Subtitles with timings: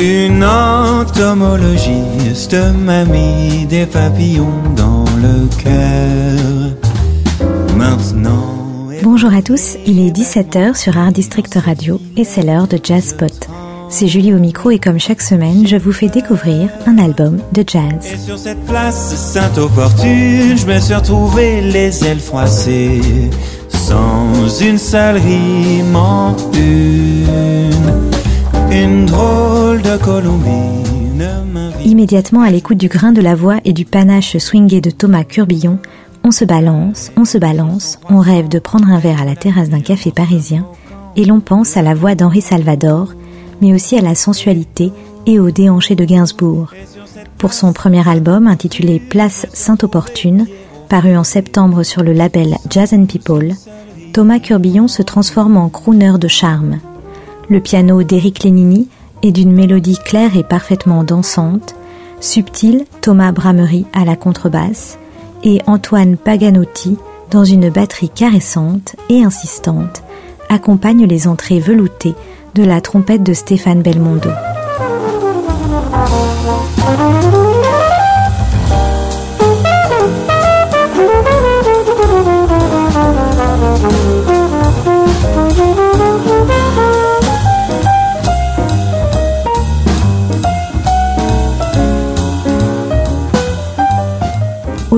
[0.00, 2.56] Une entomologiste
[2.86, 6.72] m'a mis des papillons dans le cœur.
[7.76, 8.56] Maintenant.
[9.02, 13.08] Bonjour à tous, il est 17h sur Art District Radio et c'est l'heure de Jazz
[13.08, 13.46] Spot.
[13.90, 17.62] C'est Julie au micro et comme chaque semaine, je vous fais découvrir un album de
[17.66, 18.10] jazz.
[18.10, 23.02] Et sur cette place Sainte-Opportune, je me suis retrouvé les ailes froissées,
[23.68, 28.19] sans une seule rime en une.
[28.70, 31.26] Une drôle de colombine.
[31.84, 35.78] Immédiatement à l'écoute du grain de la voix et du panache swingé de Thomas Curbillon,
[36.22, 39.70] on se balance, on se balance, on rêve de prendre un verre à la terrasse
[39.70, 40.66] d'un café parisien
[41.16, 43.14] et l'on pense à la voix d'Henri Salvador,
[43.60, 44.92] mais aussi à la sensualité
[45.26, 46.72] et au déhanché de Gainsbourg.
[47.38, 50.46] Pour son premier album intitulé Place Sainte-Opportune,
[50.88, 53.52] paru en septembre sur le label Jazz People,
[54.12, 56.78] Thomas Curbillon se transforme en crooner de charme.
[57.50, 58.88] Le piano d'Éric Lénini
[59.24, 61.74] est d'une mélodie claire et parfaitement dansante,
[62.20, 64.98] subtil Thomas Bramery à la contrebasse
[65.42, 66.96] et Antoine Paganotti
[67.32, 70.04] dans une batterie caressante et insistante
[70.48, 72.14] accompagne les entrées veloutées
[72.54, 74.30] de la trompette de Stéphane Belmondo.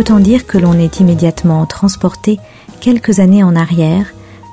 [0.03, 2.41] Autant dire que l'on est immédiatement transporté
[2.81, 4.07] quelques années en arrière,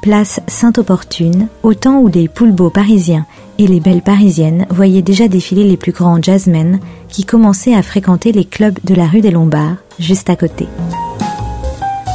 [0.03, 3.25] place Sainte-Opportune, au temps où les poulbeaux parisiens
[3.57, 8.31] et les belles parisiennes voyaient déjà défiler les plus grands jazzmen qui commençaient à fréquenter
[8.31, 10.67] les clubs de la rue des Lombards, juste à côté.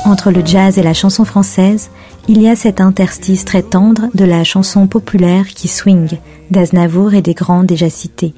[0.05, 1.91] Entre le jazz et la chanson française,
[2.29, 6.19] il y a cet interstice très tendre de la chanson populaire qui swing,
[6.53, 8.33] d'Aznavour et des grands déjà cités.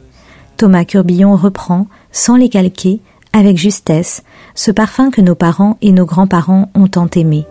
[0.56, 3.02] Thomas Curbillon reprend, sans les calquer,
[3.36, 4.22] avec justesse,
[4.54, 7.46] ce parfum que nos parents et nos grands-parents ont tant aimé.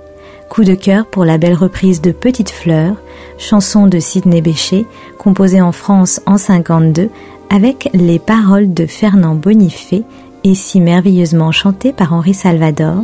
[0.50, 2.96] Coup de cœur pour la belle reprise de Petite Fleur,
[3.38, 4.85] chanson de Sidney Bechet,
[5.19, 7.09] composée en France en 52,
[7.51, 10.03] avec les paroles de Fernand Bonifay
[10.44, 13.03] et si merveilleusement chantée par Henri Salvador.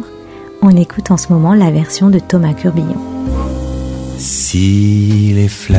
[0.64, 2.98] On écoute en ce moment la version de Thomas Curbillon.
[4.18, 5.78] Si les fleurs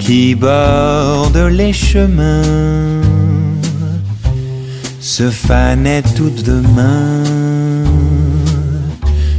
[0.00, 3.07] qui bordent les chemins
[5.08, 7.24] se fanaient toutes demain,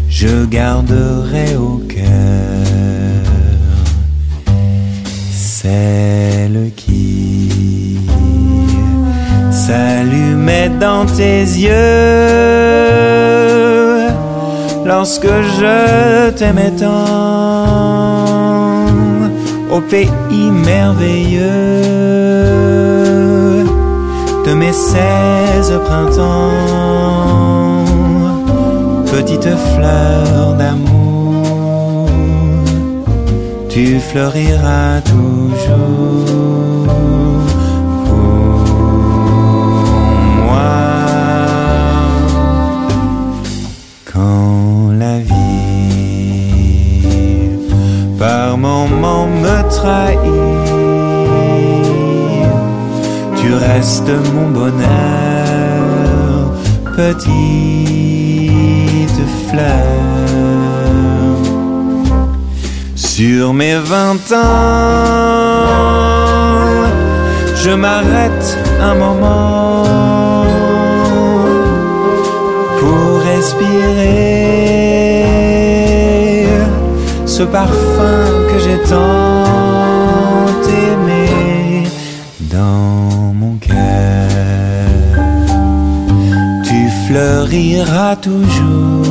[0.10, 3.24] je garderai au cœur
[5.32, 8.00] celle qui
[9.52, 11.70] s'allumait dans tes yeux
[14.88, 15.28] lorsque
[15.60, 17.06] je t'aimais tant.
[19.72, 22.00] Au pays merveilleux
[24.50, 26.52] de mes seize printemps,
[29.12, 32.08] petite fleur d'amour,
[33.70, 36.88] tu fleuriras toujours
[38.06, 38.62] pour
[40.46, 40.74] moi.
[44.12, 45.50] Quand la vie
[48.18, 50.49] par moments me trahit,
[53.70, 54.80] tu restes mon bonheur,
[56.96, 57.30] petite
[59.50, 59.86] fleur.
[62.96, 64.46] Sur mes vingt ans,
[67.56, 69.84] je m'arrête un moment
[72.80, 74.06] pour respirer
[77.26, 79.40] ce parfum que j'ai tant
[87.50, 89.02] fleuriras toujours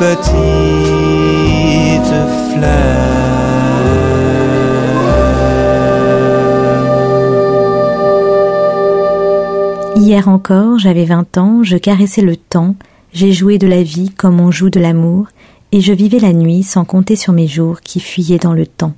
[0.00, 0.32] Petite
[2.54, 2.80] fleur.
[9.96, 12.76] Hier encore, j'avais vingt ans, je caressais le temps,
[13.12, 15.26] j'ai joué de la vie comme on joue de l'amour,
[15.70, 18.94] et je vivais la nuit sans compter sur mes jours qui fuyaient dans le temps.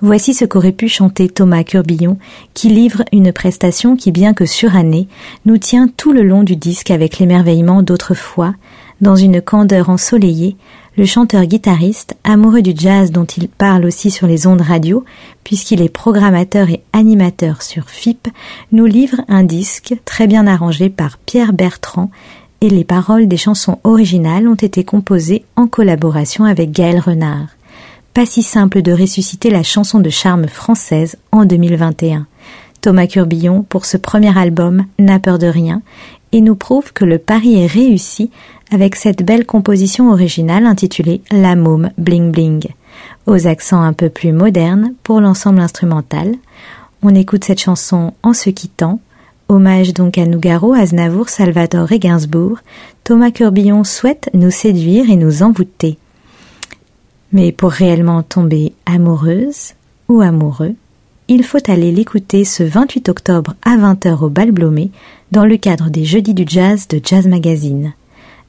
[0.00, 2.16] Voici ce qu'aurait pu chanter Thomas Curbillon,
[2.54, 5.06] qui livre une prestation qui, bien que surannée,
[5.44, 8.54] nous tient tout le long du disque avec l'émerveillement d'autrefois,
[9.00, 10.56] dans une candeur ensoleillée,
[10.96, 15.04] le chanteur-guitariste, amoureux du jazz dont il parle aussi sur les ondes radio,
[15.44, 18.28] puisqu'il est programmateur et animateur sur FIP,
[18.72, 22.10] nous livre un disque très bien arrangé par Pierre Bertrand
[22.60, 27.48] et les paroles des chansons originales ont été composées en collaboration avec Gaël Renard.
[28.12, 32.26] Pas si simple de ressusciter la chanson de charme française en 2021.
[32.80, 35.82] Thomas Curbillon, pour ce premier album, n'a peur de rien
[36.32, 38.30] et nous prouve que le pari est réussi
[38.70, 42.68] avec cette belle composition originale intitulée La Môme Bling Bling.
[43.26, 46.34] Aux accents un peu plus modernes pour l'ensemble instrumental,
[47.02, 49.00] on écoute cette chanson en se quittant.
[49.48, 52.58] Hommage donc à Nougaro, Aznavour, Salvatore et Gainsbourg.
[53.02, 55.98] Thomas Curbillon souhaite nous séduire et nous envoûter.
[57.32, 59.74] Mais pour réellement tomber amoureuse
[60.08, 60.74] ou amoureux,
[61.30, 64.52] il faut aller l'écouter ce 28 octobre à 20h au Bal
[65.30, 67.92] dans le cadre des Jeudis du Jazz de Jazz Magazine.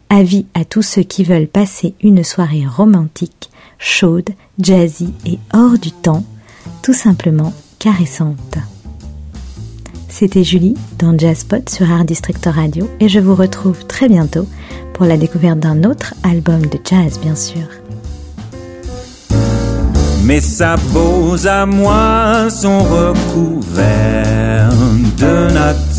[0.09, 5.91] Avis à tous ceux qui veulent passer une soirée romantique, chaude, jazzy et hors du
[5.91, 6.25] temps,
[6.81, 8.57] tout simplement caressante.
[10.09, 14.47] C'était Julie dans Jazzpot sur Art District Radio et je vous retrouve très bientôt
[14.95, 17.80] pour la découverte d'un autre album de jazz bien sûr.
[20.23, 24.69] Mes sabots à moi sont recouverts
[25.17, 25.91] de notes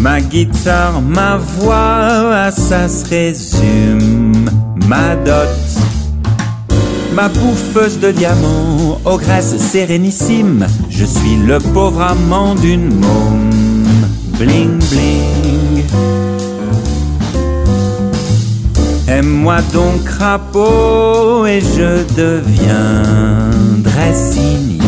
[0.00, 4.50] Ma guitare, ma voix, ça se résume
[4.86, 5.48] ma dot.
[7.14, 13.50] Ma bouffeuse de diamants, aux graisses sérénissimes, je suis le pauvre amant d'une môme.
[14.38, 16.35] Bling bling.
[19.16, 24.82] Aime-moi donc crapaud et je deviendrai cynique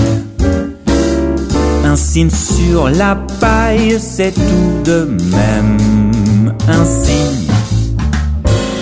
[1.86, 7.48] un signe sur la paille, c'est tout de même un signe.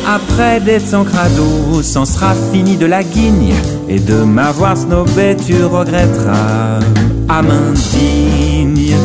[0.04, 3.54] Après d'être sans crado, s'en sera fini de la guigne
[3.88, 6.81] et de m'avoir snobé, tu regretteras.
[7.28, 8.96] âme indigne,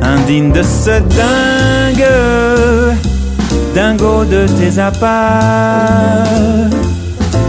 [0.00, 2.06] indigne de ce dingue,
[3.76, 6.24] dingo de tes appâts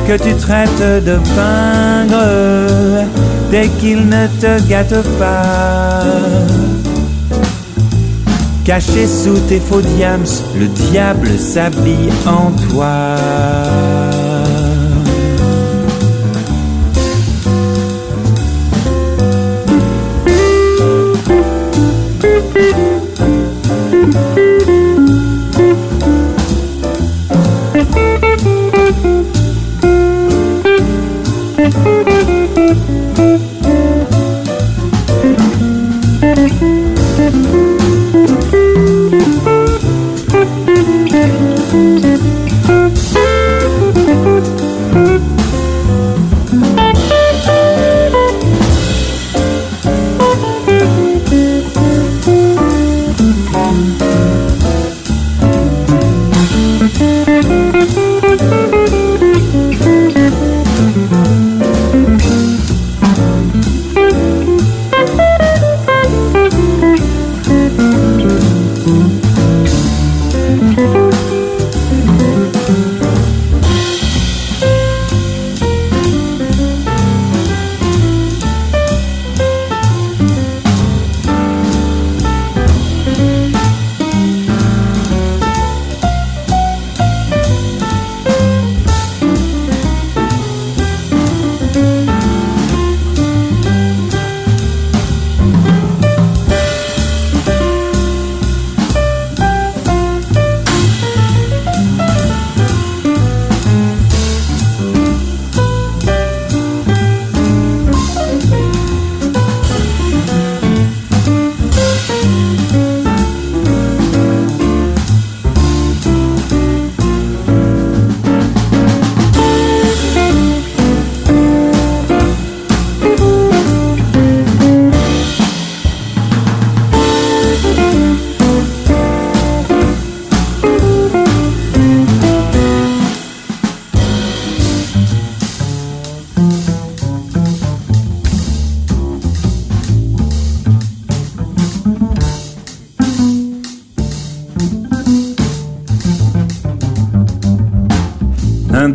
[0.06, 3.08] que tu traites de pingre
[3.50, 6.04] dès qu'il ne te gâte pas.
[8.66, 13.16] Caché sous tes faux diams, le diable s'habille en toi.
[32.68, 33.57] thank you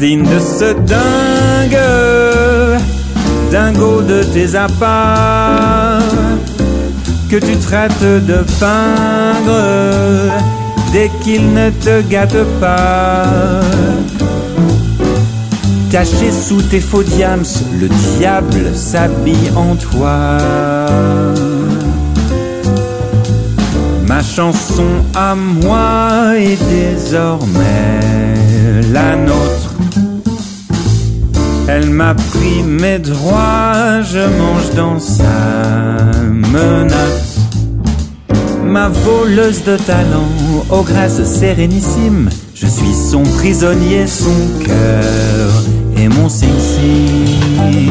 [0.03, 1.79] indigne de ce dingue,
[3.53, 6.01] dingo de tes appâts,
[7.31, 10.33] que tu traites de pingre
[10.93, 13.61] dès qu'il ne te gâte pas.
[15.91, 17.45] Caché sous tes faux diams,
[17.81, 20.39] le diable s'habille en toi.
[24.09, 28.01] Ma chanson à moi est désormais
[28.93, 29.62] la nôtre.
[31.69, 37.39] Elle m'a pris mes droits, je mange dans sa menotte.
[38.65, 40.29] Ma voleuse de talent,
[40.71, 45.51] aux grâces sérénissimes, je suis son prisonnier, son cœur
[45.97, 47.91] et mon sing-sing.